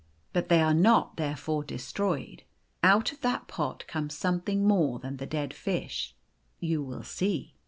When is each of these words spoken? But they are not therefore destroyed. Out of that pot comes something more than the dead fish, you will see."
But 0.33 0.49
they 0.49 0.63
are 0.63 0.73
not 0.73 1.17
therefore 1.17 1.63
destroyed. 1.63 2.41
Out 2.81 3.11
of 3.11 3.21
that 3.21 3.47
pot 3.47 3.85
comes 3.85 4.17
something 4.17 4.67
more 4.67 4.97
than 4.97 5.17
the 5.17 5.27
dead 5.27 5.53
fish, 5.53 6.15
you 6.59 6.81
will 6.81 7.03
see." 7.03 7.53